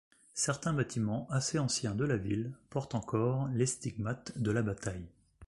[0.33, 5.05] Certains bâtiments assez anciens de la ville portent encore les stigmates de la bataille.